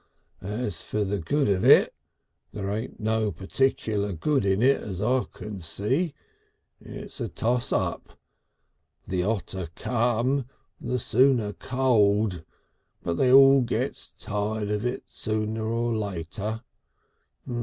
As 0.41 0.81
for 0.81 1.03
the 1.05 1.19
good 1.19 1.47
of 1.47 1.63
it, 1.63 1.93
there 2.53 2.71
ain't 2.71 2.99
no 2.99 3.31
particular 3.31 4.13
good 4.13 4.45
in 4.45 4.63
it 4.63 4.81
as 4.81 4.99
I 4.99 5.25
can 5.31 5.59
see. 5.59 6.15
It's 6.83 7.21
a 7.21 7.27
toss 7.29 7.71
up. 7.71 8.17
The 9.05 9.21
hotter 9.21 9.69
come, 9.75 10.45
the 10.79 10.97
sooner 10.97 11.53
cold, 11.53 12.43
but 13.03 13.13
they 13.17 13.31
all 13.31 13.61
gets 13.61 14.11
tired 14.17 14.71
of 14.71 14.83
it 14.85 15.03
sooner 15.05 15.67
or 15.67 15.95
later.... 15.95 16.63